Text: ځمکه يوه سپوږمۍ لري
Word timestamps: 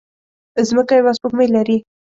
ځمکه 0.67 0.93
يوه 0.99 1.11
سپوږمۍ 1.17 1.47
لري 1.55 1.77